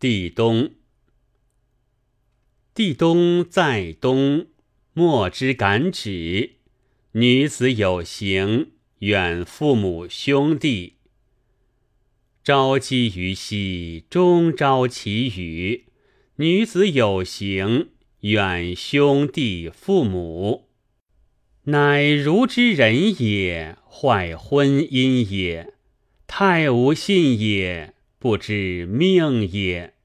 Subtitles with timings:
[0.00, 0.74] 地东，
[2.72, 4.46] 地东在东，
[4.92, 6.52] 莫之敢止。
[7.12, 10.98] 女子有行，远父母兄弟。
[12.44, 15.86] 朝积于夕，终朝其语。
[16.36, 17.88] 女子有行，
[18.20, 20.68] 远兄弟父母。
[21.64, 25.74] 乃如之人也，坏婚姻也。
[26.28, 29.97] 太无信也，不知命也。